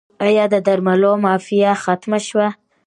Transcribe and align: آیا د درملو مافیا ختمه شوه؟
آیا 0.27 0.45
د 0.53 0.55
درملو 0.65 1.11
مافیا 1.25 1.71
ختمه 1.83 2.19
شوه؟ 2.27 2.47